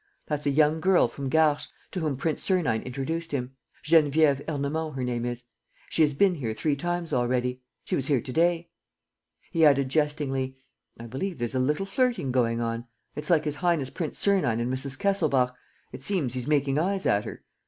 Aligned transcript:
That's 0.25 0.47
a 0.47 0.49
young 0.49 0.79
girl 0.81 1.07
from 1.07 1.29
Garches, 1.29 1.71
to 1.91 1.99
whom 1.99 2.17
Prince 2.17 2.41
Sernine 2.41 2.81
introduced 2.81 3.31
him. 3.31 3.55
Geneviève 3.85 4.41
Ernemont 4.49 4.95
her 4.95 5.03
name 5.03 5.25
is. 5.25 5.43
She 5.89 6.01
has 6.01 6.15
been 6.15 6.33
here 6.33 6.55
three 6.55 6.75
times 6.75 7.13
already... 7.13 7.61
she 7.85 7.95
was 7.95 8.07
here 8.07 8.19
to 8.19 8.33
day." 8.33 8.71
He 9.51 9.63
added, 9.63 9.89
jestingly, 9.89 10.57
"I 10.99 11.05
believe 11.05 11.37
there's 11.37 11.53
a 11.53 11.59
little 11.59 11.85
flirting 11.85 12.31
going 12.31 12.59
on.... 12.59 12.87
It's 13.15 13.29
like 13.29 13.45
his 13.45 13.57
highness 13.57 13.91
Prince 13.91 14.17
Sernine 14.17 14.59
and 14.59 14.73
Mrs. 14.73 14.97
Kesselbach.... 14.97 15.55
It 15.91 16.01
seems 16.01 16.33
he's 16.33 16.47
making 16.47 16.79
eyes 16.79 17.05
at 17.05 17.25
her! 17.25 17.43